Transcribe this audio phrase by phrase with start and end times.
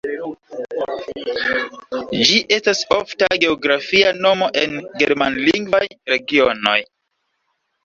[2.29, 5.85] Ĝi estas ofta geografia nomo en germanlingvaj
[6.17, 6.77] regionoj.